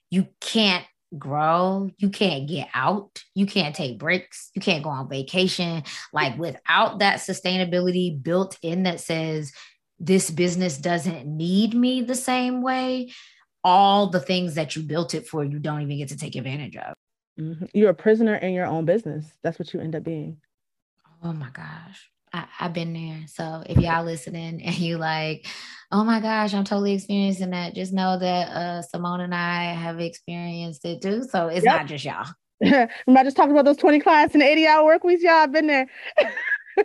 [0.08, 0.86] you can't
[1.18, 1.90] grow.
[1.98, 3.22] You can't get out.
[3.34, 4.50] You can't take breaks.
[4.54, 5.82] You can't go on vacation.
[6.14, 9.52] Like without that sustainability built in that says,
[9.98, 13.12] this business doesn't need me the same way,
[13.62, 16.76] all the things that you built it for, you don't even get to take advantage
[16.78, 16.94] of.
[17.38, 17.66] Mm-hmm.
[17.74, 19.26] You're a prisoner in your own business.
[19.42, 20.38] That's what you end up being.
[21.22, 22.10] Oh my gosh.
[22.34, 23.26] I, have been there.
[23.28, 25.46] So if y'all listening and you like,
[25.92, 30.00] oh my gosh, I'm totally experiencing that, just know that uh, Simone and I have
[30.00, 31.22] experienced it too.
[31.22, 31.76] So it's yep.
[31.76, 32.26] not just y'all.
[32.64, 35.32] I'm not just talking about those 20 clients and 80 hour work weeks, y'all.
[35.34, 35.86] I've been there.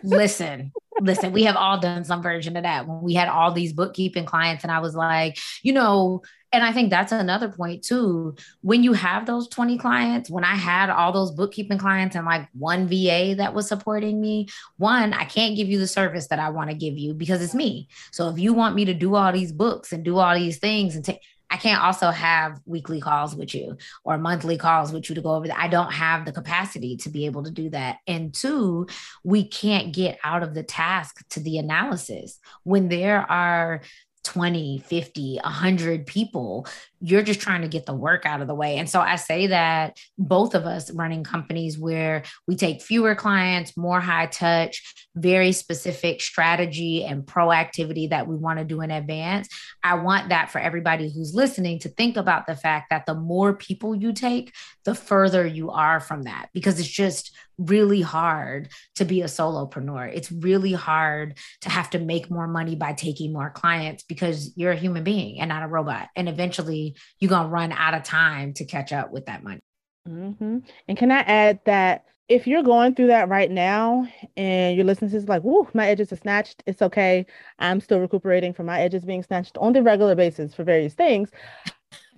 [0.02, 3.72] listen, listen, we have all done some version of that when we had all these
[3.72, 4.64] bookkeeping clients.
[4.64, 6.22] And I was like, you know,
[6.52, 8.34] and I think that's another point too.
[8.62, 12.48] When you have those 20 clients, when I had all those bookkeeping clients and like
[12.52, 16.50] one VA that was supporting me, one, I can't give you the service that I
[16.50, 17.88] want to give you because it's me.
[18.10, 20.96] So if you want me to do all these books and do all these things
[20.96, 25.16] and take, I can't also have weekly calls with you or monthly calls with you
[25.16, 25.58] to go over that.
[25.58, 27.98] I don't have the capacity to be able to do that.
[28.06, 28.86] And two,
[29.24, 33.82] we can't get out of the task to the analysis when there are
[34.24, 36.66] 20, 50, 100 people
[37.00, 38.76] you're just trying to get the work out of the way.
[38.76, 43.76] And so I say that both of us running companies where we take fewer clients,
[43.76, 49.48] more high touch, very specific strategy and proactivity that we want to do in advance.
[49.82, 53.54] I want that for everybody who's listening to think about the fact that the more
[53.54, 54.52] people you take,
[54.84, 60.10] the further you are from that because it's just really hard to be a solopreneur.
[60.12, 64.72] It's really hard to have to make more money by taking more clients because you're
[64.72, 66.08] a human being and not a robot.
[66.16, 69.60] And eventually you're going to run out of time to catch up with that money.
[70.08, 70.58] Mm-hmm.
[70.88, 75.10] And can I add that if you're going through that right now and you're listening
[75.10, 77.26] to this like, whoo, my edges are snatched, it's okay.
[77.58, 81.30] I'm still recuperating from my edges being snatched on the regular basis for various things.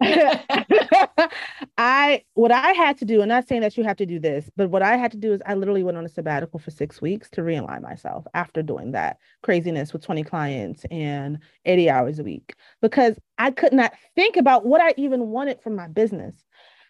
[1.78, 4.50] I what I had to do, I'm not saying that you have to do this,
[4.56, 7.00] but what I had to do is I literally went on a sabbatical for six
[7.00, 12.24] weeks to realign myself after doing that craziness with 20 clients and 80 hours a
[12.24, 16.34] week because I could not think about what I even wanted from my business.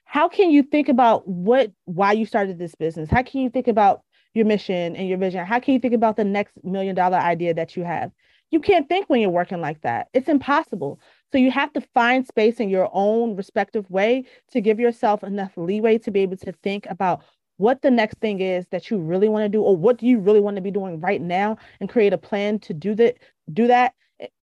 [0.04, 3.10] How can you think about what why you started this business?
[3.10, 4.02] How can you think about
[4.34, 5.44] your mission and your vision?
[5.44, 8.10] How can you think about the next million dollar idea that you have?
[8.50, 10.08] You can't think when you're working like that.
[10.12, 11.00] It's impossible.
[11.32, 15.52] So you have to find space in your own respective way to give yourself enough
[15.56, 17.24] leeway to be able to think about
[17.56, 20.18] what the next thing is that you really want to do or what do you
[20.18, 23.16] really want to be doing right now and create a plan to do that
[23.52, 23.94] do that.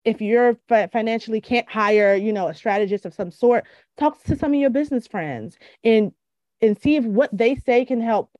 [0.05, 3.64] If you're financially can't hire you know a strategist of some sort
[3.97, 6.12] talk to some of your business friends and
[6.61, 8.31] and see if what they say can help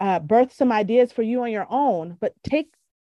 [0.00, 2.16] uh, birth some ideas for you on your own.
[2.20, 2.68] But take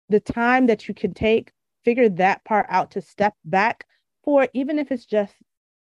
[0.10, 1.52] the time that you can take
[1.86, 3.86] figure that part out to step back
[4.24, 5.34] for even if it's just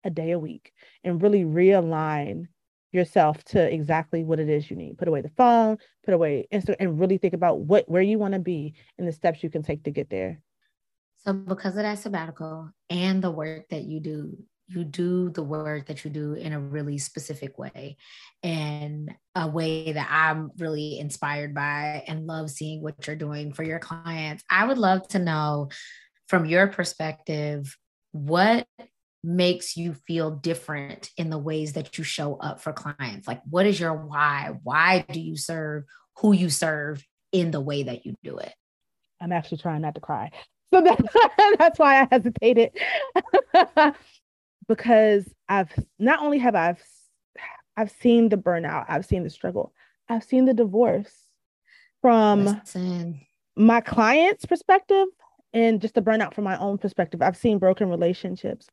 [0.03, 0.71] a day a week
[1.03, 2.47] and really realign
[2.91, 4.97] yourself to exactly what it is you need.
[4.97, 8.33] Put away the phone, put away Instagram, and really think about what where you want
[8.33, 10.41] to be and the steps you can take to get there.
[11.25, 15.87] So because of that sabbatical and the work that you do, you do the work
[15.87, 17.97] that you do in a really specific way
[18.41, 23.63] and a way that I'm really inspired by and love seeing what you're doing for
[23.63, 24.43] your clients.
[24.49, 25.69] I would love to know
[26.27, 27.75] from your perspective
[28.15, 28.65] what
[29.25, 33.27] makes you feel different in the ways that you show up for clients?
[33.27, 34.53] Like, what is your why?
[34.63, 35.83] Why do you serve
[36.19, 38.53] who you serve in the way that you do it?
[39.19, 40.31] I'm actually trying not to cry.
[40.73, 41.15] So that's,
[41.59, 42.71] that's why I hesitated.
[44.67, 46.83] because I've not only have I've
[47.77, 49.73] I've seen the burnout, I've seen the struggle,
[50.09, 51.13] I've seen the divorce
[52.01, 53.21] from Listen.
[53.55, 55.07] my client's perspective,
[55.55, 57.21] and just the burnout from my own perspective.
[57.21, 58.67] I've seen broken relationships.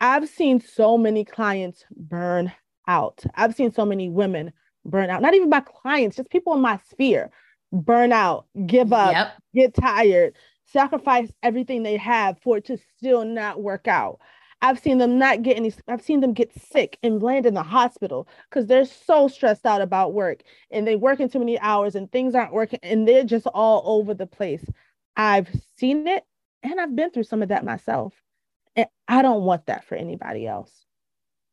[0.00, 2.52] I've seen so many clients burn
[2.88, 3.24] out.
[3.36, 4.52] I've seen so many women
[4.84, 7.30] burn out, not even my clients, just people in my sphere
[7.72, 9.32] burn out, give up, yep.
[9.54, 14.18] get tired, sacrifice everything they have for it to still not work out.
[14.60, 17.62] I've seen them not get any, I've seen them get sick and land in the
[17.62, 21.94] hospital because they're so stressed out about work and they work in too many hours
[21.94, 24.64] and things aren't working and they're just all over the place.
[25.18, 26.24] I've seen it
[26.62, 28.14] and I've been through some of that myself.
[28.76, 30.72] And I don't want that for anybody else.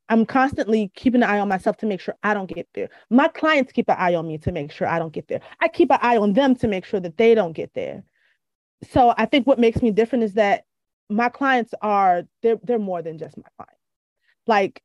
[0.08, 2.90] I'm constantly keeping an eye on myself to make sure I don't get there.
[3.10, 5.42] My clients keep an eye on me to make sure I don't get there.
[5.62, 8.04] I keep an eye on them to make sure that they don't get there.
[8.92, 10.66] So I think what makes me different is that
[11.10, 13.82] my clients are they're they're more than just my clients.
[14.46, 14.82] Like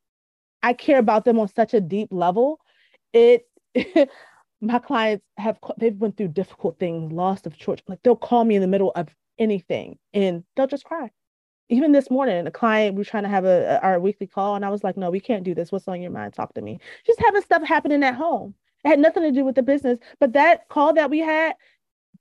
[0.63, 2.61] I care about them on such a deep level.
[3.13, 3.47] It
[4.61, 7.81] my clients have they've went through difficult things, loss of church.
[7.89, 11.11] Like they'll call me in the middle of anything and they'll just cry.
[11.69, 14.57] Even this morning, a client we are trying to have a, a, our weekly call,
[14.57, 15.71] and I was like, "No, we can't do this.
[15.71, 16.35] What's on your mind?
[16.35, 18.55] Talk to me." Just having stuff happening at home.
[18.85, 21.55] It had nothing to do with the business, but that call that we had,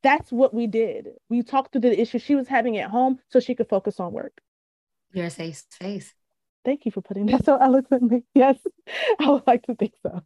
[0.03, 1.09] that's what we did.
[1.29, 4.13] We talked through the issue she was having at home, so she could focus on
[4.13, 4.39] work.
[5.11, 6.13] You're a safe space.
[6.63, 8.23] Thank you for putting that so eloquently.
[8.35, 8.57] Yes,
[9.19, 10.21] I would like to think so.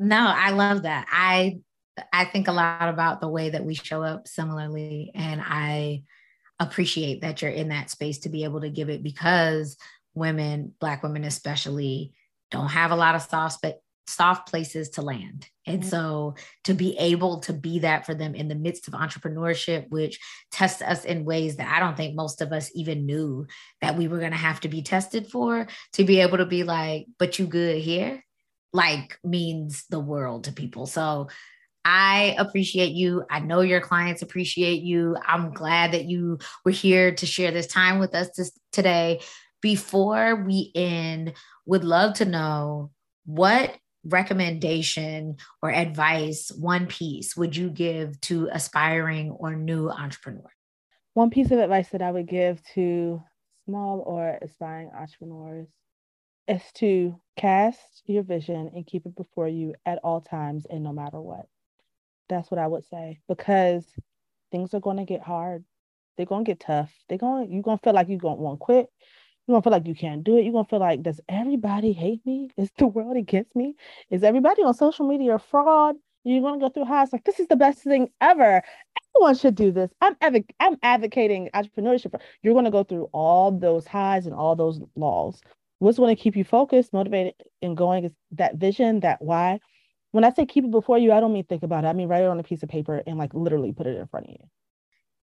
[0.00, 1.06] No, I love that.
[1.12, 1.58] I
[2.10, 6.04] I think a lot about the way that we show up similarly and I
[6.58, 9.76] appreciate that you're in that space to be able to give it because
[10.14, 12.14] women, black women especially,
[12.50, 15.46] don't have a lot of soft but soft places to land.
[15.66, 15.90] And mm-hmm.
[15.90, 16.34] so
[16.64, 20.18] to be able to be that for them in the midst of entrepreneurship, which
[20.50, 23.46] tests us in ways that I don't think most of us even knew
[23.82, 26.64] that we were going to have to be tested for, to be able to be
[26.64, 28.24] like, but you good here?
[28.72, 30.86] Like means the world to people.
[30.86, 31.28] So
[31.84, 33.24] I appreciate you.
[33.30, 35.16] I know your clients appreciate you.
[35.24, 39.20] I'm glad that you were here to share this time with us this, today.
[39.62, 41.34] Before we end,
[41.66, 42.90] would love to know
[43.24, 50.46] what recommendation or advice, one piece, would you give to aspiring or new entrepreneurs?
[51.14, 53.22] One piece of advice that I would give to
[53.66, 55.68] small or aspiring entrepreneurs
[56.48, 60.92] is to cast your vision and keep it before you at all times and no
[60.92, 61.46] matter what.
[62.28, 63.84] That's what I would say because
[64.52, 65.64] things are going to get hard.
[66.16, 66.92] They're going to get tough.
[67.08, 68.88] They're going you're going to feel like you're going to want to quit.
[69.46, 70.42] You're going to feel like you can't do it.
[70.44, 72.50] You're going to feel like does everybody hate me?
[72.56, 73.74] Is the world against me?
[74.10, 75.96] Is everybody on social media a fraud?
[76.24, 78.62] You're going to go through highs like this is the best thing ever.
[79.16, 79.90] Everyone should do this.
[80.02, 82.20] I'm adv- I'm advocating entrepreneurship.
[82.42, 85.40] You're going to go through all those highs and all those laws
[85.80, 89.58] what's going to keep you focused, motivated, and going is that vision, that why.
[90.12, 91.88] when I say keep it before you, I don't mean think about it.
[91.88, 94.06] I mean write it on a piece of paper and like literally put it in
[94.06, 94.48] front of you.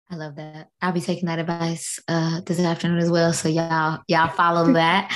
[0.10, 0.70] I love that.
[0.82, 3.34] I'll be taking that advice uh, this afternoon as well.
[3.34, 5.12] So y'all, y'all follow that.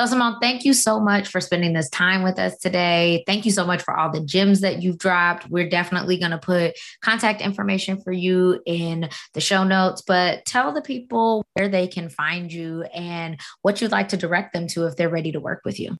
[0.00, 3.22] So, Simone, thank you so much for spending this time with us today.
[3.26, 5.50] Thank you so much for all the gems that you've dropped.
[5.50, 10.72] We're definitely going to put contact information for you in the show notes, but tell
[10.72, 14.86] the people where they can find you and what you'd like to direct them to
[14.86, 15.98] if they're ready to work with you.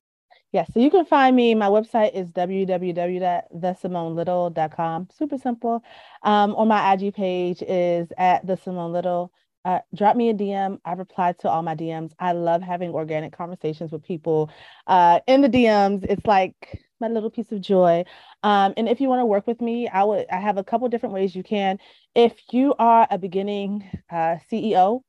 [0.51, 1.53] Yes, yeah, so you can find me.
[1.53, 5.09] My website is www.thesimonelittle.com.
[5.15, 5.83] Super simple.
[6.23, 9.31] Um, on my IG page is at the Simone Little
[9.65, 10.79] uh, drop me a DM.
[10.85, 12.13] I reply to all my DMs.
[12.19, 14.49] I love having organic conversations with people
[14.87, 16.05] uh, in the DMs.
[16.09, 18.03] It's like my little piece of joy.
[18.43, 20.25] Um, and if you want to work with me, I would.
[20.31, 21.77] I have a couple different ways you can.
[22.15, 25.01] If you are a beginning uh, CEO,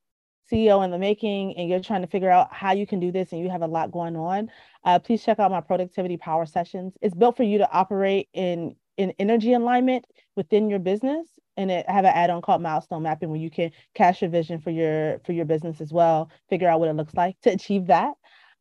[0.50, 3.32] CEO in the making, and you're trying to figure out how you can do this,
[3.32, 4.50] and you have a lot going on,
[4.84, 6.94] uh, please check out my productivity power sessions.
[7.00, 10.04] It's built for you to operate in in energy alignment
[10.36, 11.26] within your business.
[11.56, 14.70] And it have an add-on called milestone mapping where you can cast your vision for
[14.70, 18.14] your for your business as well figure out what it looks like to achieve that.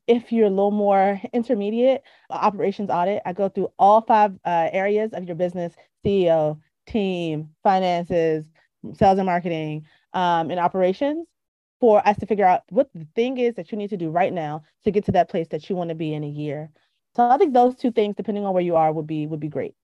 [0.08, 5.14] If you're a little more intermediate operations audit i go through all five uh, areas
[5.14, 5.74] of your business
[6.06, 8.46] ceo team finances
[8.98, 11.28] sales and marketing um, and operations
[11.80, 14.34] for us to figure out what the thing is that you need to do right
[14.34, 16.70] now to get to that place that you want to be in a year.
[17.16, 19.50] So i think those two things depending on where you are would be would be
[19.50, 19.76] great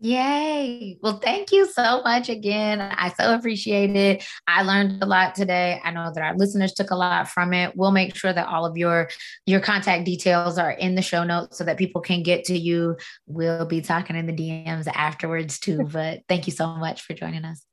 [0.00, 0.96] Yay.
[1.02, 2.80] Well, thank you so much again.
[2.80, 4.24] I so appreciate it.
[4.46, 5.80] I learned a lot today.
[5.82, 7.76] I know that our listeners took a lot from it.
[7.76, 9.10] We'll make sure that all of your
[9.44, 12.96] your contact details are in the show notes so that people can get to you.
[13.26, 17.44] We'll be talking in the DMs afterwards too, but thank you so much for joining
[17.44, 17.64] us.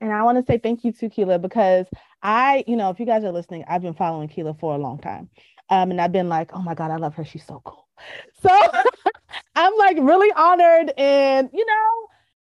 [0.00, 1.86] And I want to say thank you to Keila because
[2.22, 4.98] I, you know, if you guys are listening, I've been following Keila for a long
[4.98, 5.30] time.
[5.68, 7.24] Um, and I've been like, oh my God, I love her.
[7.24, 7.80] She's so cool.
[8.42, 8.50] So
[9.54, 12.08] I'm like really honored and you know,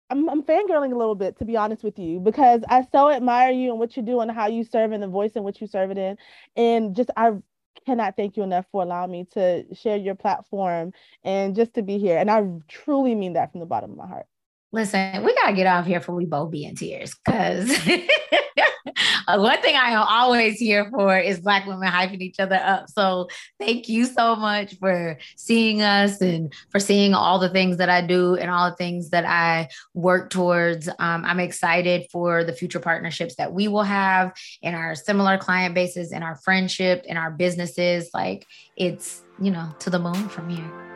[0.09, 3.51] I'm, I'm fangirling a little bit to be honest with you because I so admire
[3.51, 5.67] you and what you do and how you serve and the voice in which you
[5.67, 6.17] serve it in.
[6.55, 7.33] And just I
[7.85, 10.93] cannot thank you enough for allowing me to share your platform
[11.23, 12.17] and just to be here.
[12.17, 14.27] And I truly mean that from the bottom of my heart.
[14.73, 17.69] Listen, we gotta get off here for we both be in tears because
[19.27, 22.89] one thing I am always here for is Black women hyping each other up.
[22.89, 23.27] So
[23.59, 28.01] thank you so much for seeing us and for seeing all the things that I
[28.01, 30.87] do and all the things that I work towards.
[30.87, 35.75] Um, I'm excited for the future partnerships that we will have in our similar client
[35.75, 38.09] bases, in our friendship, in our businesses.
[38.11, 40.92] Like it's, you know, to the moon from here.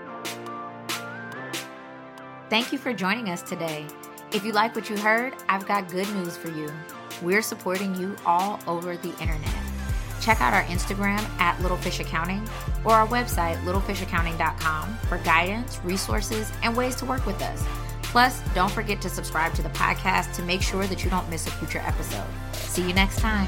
[2.50, 3.86] Thank you for joining us today.
[4.32, 6.70] If you like what you heard, I've got good news for you.
[7.22, 9.54] We're supporting you all over the internet.
[10.22, 12.48] Check out our Instagram at Littlefish Accounting
[12.86, 17.64] or our website, littlefishaccounting.com, for guidance, resources, and ways to work with us.
[18.02, 21.48] Plus, don't forget to subscribe to the podcast to make sure that you don't miss
[21.48, 22.28] a future episode.
[22.54, 23.48] See you next time.